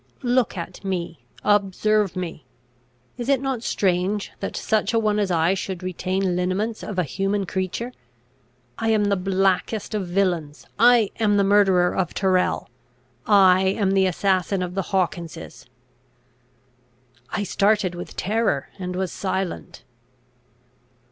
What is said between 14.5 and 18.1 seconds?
of the Hawkinses." I started